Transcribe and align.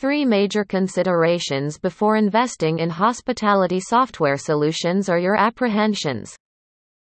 Three 0.00 0.24
major 0.24 0.62
considerations 0.62 1.76
before 1.76 2.14
investing 2.14 2.78
in 2.78 2.88
hospitality 2.88 3.80
software 3.80 4.36
solutions 4.36 5.08
are 5.08 5.18
your 5.18 5.34
apprehensions. 5.34 6.36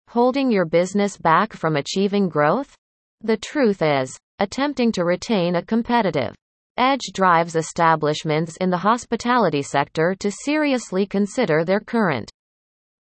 Holding 0.10 0.52
your 0.52 0.66
business 0.66 1.18
back 1.18 1.54
from 1.54 1.76
achieving 1.76 2.30
growth? 2.30 2.76
The 3.22 3.38
truth 3.38 3.82
is, 3.82 4.16
attempting 4.38 4.92
to 4.92 5.06
retain 5.06 5.56
a 5.56 5.66
competitive 5.66 6.36
edge 6.78 7.02
drives 7.16 7.56
establishments 7.56 8.58
in 8.58 8.70
the 8.70 8.78
hospitality 8.78 9.64
sector 9.64 10.16
to 10.20 10.30
seriously 10.30 11.08
consider 11.08 11.66
their 11.66 11.80
current 11.80 12.30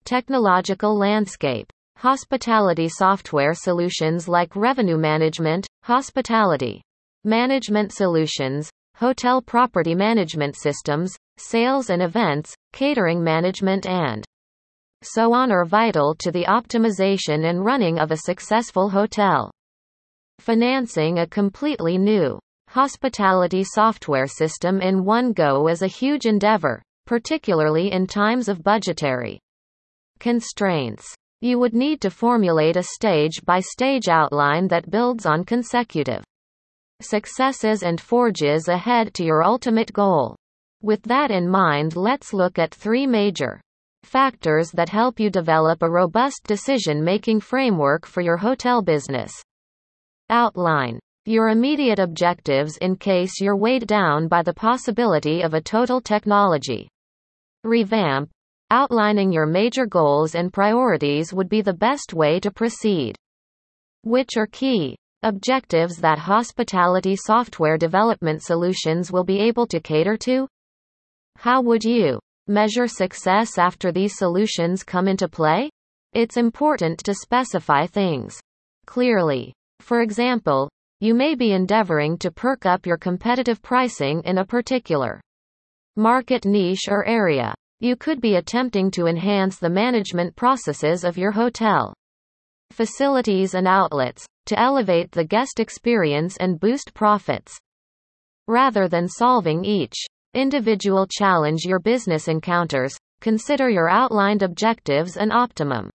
technological 0.05 0.95
landscape. 0.95 1.65
Hospitality 1.97 2.89
software 2.89 3.55
solutions 3.55 4.27
like 4.27 4.55
revenue 4.55 4.99
management, 4.99 5.65
hospitality 5.81 6.83
management 7.23 7.91
solutions, 7.91 8.69
hotel 8.99 9.41
property 9.41 9.95
management 9.95 10.57
systems, 10.57 11.15
sales 11.37 11.89
and 11.89 12.01
events, 12.01 12.53
catering 12.73 13.23
management 13.23 13.85
and 13.85 14.25
so 15.03 15.33
on 15.33 15.53
are 15.53 15.63
vital 15.63 16.13
to 16.13 16.31
the 16.31 16.43
optimization 16.43 17.49
and 17.49 17.63
running 17.63 17.97
of 17.97 18.11
a 18.11 18.17
successful 18.17 18.89
hotel. 18.89 19.49
Financing 20.39 21.19
a 21.19 21.27
completely 21.27 21.97
new 21.97 22.37
hospitality 22.67 23.63
software 23.63 24.27
system 24.27 24.81
in 24.81 25.05
one 25.05 25.31
go 25.31 25.69
is 25.69 25.81
a 25.81 25.87
huge 25.87 26.25
endeavor, 26.25 26.81
particularly 27.05 27.93
in 27.93 28.05
times 28.05 28.49
of 28.49 28.61
budgetary 28.63 29.39
constraints. 30.19 31.15
You 31.39 31.57
would 31.59 31.73
need 31.73 32.01
to 32.01 32.09
formulate 32.09 32.75
a 32.75 32.83
stage 32.83 33.45
by 33.45 33.61
stage 33.61 34.09
outline 34.09 34.67
that 34.67 34.91
builds 34.91 35.25
on 35.25 35.45
consecutive 35.45 36.21
successes 37.01 37.83
and 37.83 37.99
forges 37.99 38.67
ahead 38.67 39.13
to 39.13 39.23
your 39.23 39.43
ultimate 39.43 39.91
goal. 39.93 40.35
With 40.81 41.01
that 41.03 41.31
in 41.31 41.49
mind, 41.49 41.95
let's 41.95 42.33
look 42.33 42.57
at 42.57 42.73
three 42.73 43.05
major 43.05 43.61
factors 44.03 44.71
that 44.71 44.89
help 44.89 45.19
you 45.19 45.29
develop 45.29 45.81
a 45.81 45.89
robust 45.89 46.43
decision 46.45 47.03
making 47.03 47.41
framework 47.41 48.05
for 48.05 48.21
your 48.21 48.37
hotel 48.37 48.81
business. 48.81 49.31
Outline 50.29 50.99
your 51.25 51.49
immediate 51.49 51.99
objectives 51.99 52.77
in 52.77 52.95
case 52.95 53.39
you're 53.39 53.55
weighed 53.55 53.85
down 53.87 54.27
by 54.27 54.41
the 54.41 54.53
possibility 54.53 55.41
of 55.41 55.53
a 55.53 55.61
total 55.61 56.01
technology 56.01 56.87
revamp. 57.63 58.29
Outlining 58.71 59.31
your 59.31 59.47
major 59.47 59.85
goals 59.85 60.35
and 60.35 60.53
priorities 60.53 61.33
would 61.33 61.49
be 61.49 61.61
the 61.61 61.73
best 61.73 62.13
way 62.13 62.39
to 62.39 62.51
proceed. 62.51 63.15
Which 64.03 64.37
are 64.37 64.45
key 64.45 64.95
objectives 65.23 65.97
that 65.97 66.17
hospitality 66.17 67.15
software 67.15 67.77
development 67.77 68.41
solutions 68.41 69.11
will 69.11 69.23
be 69.23 69.39
able 69.39 69.67
to 69.67 69.79
cater 69.79 70.15
to? 70.15 70.47
How 71.37 71.61
would 71.61 71.83
you 71.83 72.19
measure 72.47 72.87
success 72.87 73.57
after 73.57 73.91
these 73.91 74.17
solutions 74.17 74.83
come 74.83 75.07
into 75.07 75.27
play? 75.27 75.69
It's 76.13 76.37
important 76.37 76.99
to 77.05 77.13
specify 77.13 77.85
things 77.85 78.39
clearly. 78.85 79.53
For 79.81 80.01
example, 80.01 80.69
you 81.01 81.13
may 81.13 81.35
be 81.35 81.51
endeavoring 81.51 82.17
to 82.19 82.31
perk 82.31 82.65
up 82.65 82.85
your 82.85 82.97
competitive 82.97 83.61
pricing 83.61 84.21
in 84.23 84.37
a 84.37 84.45
particular 84.45 85.21
market 85.95 86.45
niche 86.45 86.87
or 86.87 87.05
area. 87.05 87.53
You 87.81 87.95
could 87.95 88.19
be 88.19 88.35
attempting 88.35 88.89
to 88.91 89.07
enhance 89.07 89.59
the 89.59 89.69
management 89.69 90.35
processes 90.35 91.03
of 91.03 91.17
your 91.17 91.31
hotel 91.31 91.93
facilities 92.71 93.53
and 93.53 93.67
outlets 93.67 94.25
to 94.45 94.59
elevate 94.59 95.11
the 95.11 95.23
guest 95.23 95.59
experience 95.59 96.37
and 96.37 96.59
boost 96.59 96.93
profits. 96.93 97.57
Rather 98.47 98.87
than 98.87 99.07
solving 99.07 99.63
each 99.63 99.95
individual 100.33 101.07
challenge 101.07 101.65
your 101.65 101.79
business 101.79 102.27
encounters, 102.27 102.95
consider 103.21 103.69
your 103.69 103.89
outlined 103.89 104.41
objectives 104.41 105.17
and 105.17 105.31
optimum 105.31 105.89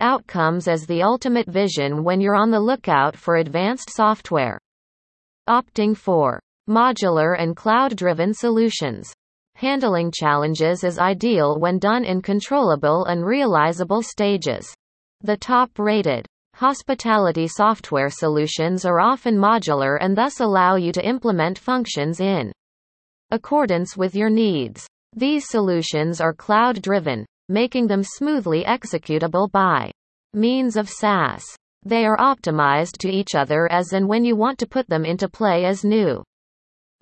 outcomes 0.00 0.66
as 0.66 0.86
the 0.86 1.02
ultimate 1.02 1.46
vision 1.46 2.02
when 2.04 2.20
you're 2.20 2.34
on 2.34 2.50
the 2.50 2.60
lookout 2.60 3.16
for 3.16 3.36
advanced 3.36 3.90
software. 3.90 4.58
Opting 5.48 5.96
for 5.96 6.40
modular 6.68 7.36
and 7.38 7.56
cloud 7.56 7.96
driven 7.96 8.34
solutions. 8.34 9.12
Handling 9.56 10.10
challenges 10.10 10.82
is 10.82 10.98
ideal 10.98 11.60
when 11.60 11.78
done 11.78 12.04
in 12.04 12.22
controllable 12.22 13.04
and 13.04 13.24
realizable 13.24 14.02
stages. 14.02 14.74
The 15.24 15.38
top 15.38 15.78
rated 15.78 16.26
hospitality 16.54 17.48
software 17.48 18.10
solutions 18.10 18.84
are 18.84 19.00
often 19.00 19.38
modular 19.38 19.96
and 19.98 20.14
thus 20.14 20.40
allow 20.40 20.76
you 20.76 20.92
to 20.92 21.02
implement 21.02 21.58
functions 21.58 22.20
in 22.20 22.52
accordance 23.30 23.96
with 23.96 24.14
your 24.14 24.28
needs. 24.28 24.86
These 25.16 25.48
solutions 25.48 26.20
are 26.20 26.34
cloud 26.34 26.82
driven, 26.82 27.24
making 27.48 27.86
them 27.86 28.02
smoothly 28.02 28.64
executable 28.64 29.50
by 29.50 29.90
means 30.34 30.76
of 30.76 30.90
SaaS. 30.90 31.42
They 31.86 32.04
are 32.04 32.18
optimized 32.18 32.98
to 32.98 33.08
each 33.08 33.34
other 33.34 33.66
as 33.72 33.94
and 33.94 34.06
when 34.06 34.26
you 34.26 34.36
want 34.36 34.58
to 34.58 34.66
put 34.66 34.86
them 34.90 35.06
into 35.06 35.26
play 35.26 35.64
as 35.64 35.86
new 35.86 36.22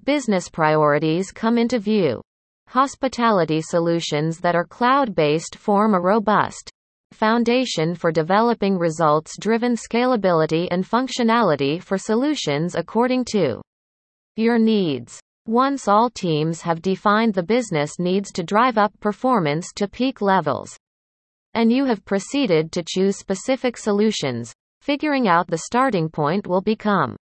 business 0.05 0.49
priorities 0.49 1.33
come 1.33 1.59
into 1.59 1.81
view. 1.81 2.23
Hospitality 2.69 3.61
solutions 3.61 4.39
that 4.39 4.55
are 4.55 4.65
cloud 4.65 5.13
based 5.17 5.57
form 5.57 5.93
a 5.93 6.01
robust 6.01 6.71
foundation 7.13 7.95
for 7.95 8.11
developing 8.11 8.79
results 8.79 9.37
driven 9.39 9.75
scalability 9.75 10.69
and 10.71 10.85
functionality 10.85 11.83
for 11.83 11.99
solutions 11.99 12.75
according 12.75 13.25
to 13.27 13.61
your 14.37 14.59
needs. 14.59 15.21
Once 15.47 15.89
all 15.89 16.09
teams 16.09 16.63
have 16.63 16.83
defined 16.83 17.35
the 17.35 17.43
business 17.43 17.99
needs 17.99 18.31
to 18.33 18.43
drive 18.43 18.79
up 18.79 18.93
performance 19.01 19.73
to 19.75 19.89
peak 19.89 20.21
levels, 20.23 20.77
and 21.55 21.73
you 21.73 21.85
have 21.85 22.05
proceeded 22.05 22.73
to 22.73 22.85
choose 22.87 23.17
specific 23.19 23.77
solutions, 23.77 24.53
figuring 24.81 25.29
out 25.29 25.47
the 25.49 25.59
starting 25.59 26.09
point 26.09 26.47
will 26.47 26.63
become 26.63 27.17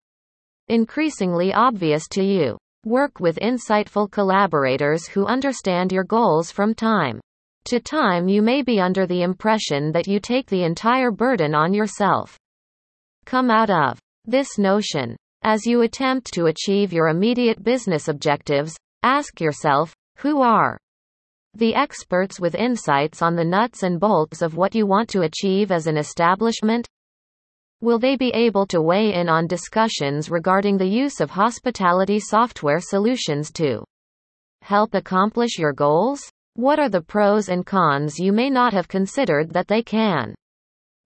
increasingly 0.68 1.52
obvious 1.54 2.08
to 2.08 2.22
you. 2.22 2.58
Work 2.84 3.20
with 3.20 3.38
insightful 3.40 4.10
collaborators 4.10 5.06
who 5.08 5.26
understand 5.26 5.92
your 5.92 6.04
goals 6.04 6.50
from 6.50 6.74
time 6.74 7.20
to 7.68 7.80
time. 7.80 8.28
You 8.28 8.42
may 8.42 8.62
be 8.62 8.80
under 8.80 9.06
the 9.06 9.22
impression 9.22 9.92
that 9.92 10.06
you 10.06 10.20
take 10.20 10.48
the 10.48 10.64
entire 10.64 11.10
burden 11.10 11.54
on 11.54 11.72
yourself. 11.72 12.38
Come 13.24 13.50
out 13.50 13.70
of 13.70 13.98
this 14.24 14.58
notion 14.58 15.16
as 15.42 15.66
you 15.66 15.82
attempt 15.82 16.32
to 16.34 16.46
achieve 16.46 16.92
your 16.92 17.08
immediate 17.08 17.62
business 17.62 18.08
objectives, 18.08 18.76
ask 19.02 19.40
yourself, 19.40 19.94
who 20.18 20.42
are 20.42 20.78
the 21.54 21.74
experts 21.74 22.40
with 22.40 22.54
insights 22.54 23.22
on 23.22 23.36
the 23.36 23.44
nuts 23.44 23.82
and 23.82 24.00
bolts 24.00 24.42
of 24.42 24.56
what 24.56 24.74
you 24.74 24.86
want 24.86 25.08
to 25.10 25.22
achieve 25.22 25.70
as 25.70 25.86
an 25.86 25.96
establishment? 25.96 26.88
Will 27.80 27.98
they 27.98 28.16
be 28.16 28.30
able 28.30 28.66
to 28.66 28.82
weigh 28.82 29.14
in 29.14 29.28
on 29.28 29.46
discussions 29.46 30.30
regarding 30.30 30.76
the 30.76 30.88
use 30.88 31.20
of 31.20 31.30
hospitality 31.30 32.18
software 32.18 32.80
solutions 32.80 33.52
to 33.52 33.84
help 34.62 34.94
accomplish 34.94 35.58
your 35.58 35.72
goals? 35.72 36.20
What 36.58 36.80
are 36.80 36.88
the 36.88 37.02
pros 37.02 37.48
and 37.48 37.64
cons 37.64 38.18
you 38.18 38.32
may 38.32 38.50
not 38.50 38.72
have 38.72 38.88
considered 38.88 39.52
that 39.52 39.68
they 39.68 39.80
can 39.80 40.34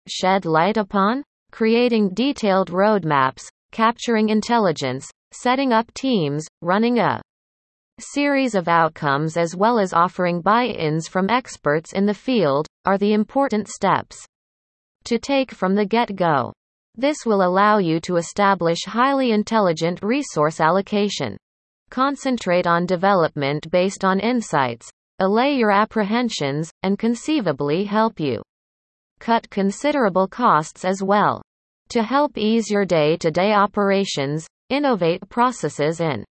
shed 0.08 0.46
light 0.46 0.78
upon? 0.78 1.22
Creating 1.50 2.08
detailed 2.14 2.70
roadmaps, 2.70 3.42
capturing 3.70 4.30
intelligence, 4.30 5.10
setting 5.34 5.70
up 5.70 5.92
teams, 5.92 6.46
running 6.62 7.00
a 7.00 7.20
series 8.00 8.54
of 8.54 8.66
outcomes 8.66 9.36
as 9.36 9.54
well 9.54 9.78
as 9.78 9.92
offering 9.92 10.40
buy-ins 10.40 11.06
from 11.06 11.28
experts 11.28 11.92
in 11.92 12.06
the 12.06 12.14
field, 12.14 12.66
are 12.86 12.96
the 12.96 13.12
important 13.12 13.68
steps 13.68 14.24
to 15.04 15.18
take 15.18 15.50
from 15.50 15.74
the 15.74 15.84
get-go. 15.84 16.50
This 16.94 17.26
will 17.26 17.42
allow 17.42 17.76
you 17.76 18.00
to 18.00 18.16
establish 18.16 18.86
highly 18.86 19.32
intelligent 19.32 20.02
resource 20.02 20.60
allocation. 20.60 21.36
Concentrate 21.90 22.66
on 22.66 22.86
development 22.86 23.70
based 23.70 24.02
on 24.02 24.18
insights, 24.18 24.88
allay 25.18 25.54
your 25.56 25.70
apprehensions, 25.70 26.70
and 26.82 26.98
conceivably 26.98 27.84
help 27.84 28.18
you 28.18 28.42
cut 29.20 29.48
considerable 29.50 30.26
costs 30.26 30.84
as 30.84 31.02
well. 31.02 31.42
To 31.90 32.02
help 32.02 32.36
ease 32.36 32.70
your 32.70 32.84
day 32.84 33.16
to 33.18 33.30
day 33.30 33.52
operations, 33.52 34.46
innovate 34.68 35.28
processes, 35.28 36.00
and 36.00 36.24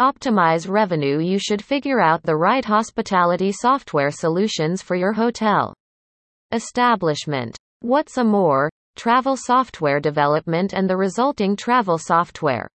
optimize 0.00 0.68
revenue, 0.68 1.18
you 1.18 1.38
should 1.38 1.62
figure 1.62 2.00
out 2.00 2.22
the 2.22 2.36
right 2.36 2.64
hospitality 2.64 3.52
software 3.52 4.10
solutions 4.10 4.82
for 4.82 4.96
your 4.96 5.12
hotel 5.12 5.74
establishment. 6.52 7.56
What's 7.80 8.18
a 8.18 8.24
more? 8.24 8.68
Travel 8.96 9.36
software 9.36 10.00
development 10.00 10.72
and 10.74 10.90
the 10.90 10.96
resulting 10.96 11.54
travel 11.54 11.96
software 11.96 12.68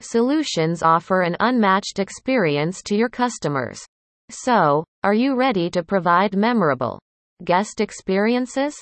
solutions 0.00 0.82
offer 0.82 1.22
an 1.22 1.36
unmatched 1.40 1.98
experience 1.98 2.82
to 2.82 2.96
your 2.96 3.08
customers. 3.08 3.80
So, 4.30 4.84
are 5.04 5.14
you 5.14 5.36
ready 5.36 5.70
to 5.70 5.84
provide 5.84 6.36
memorable 6.36 6.98
guest 7.44 7.80
experiences? 7.80 8.74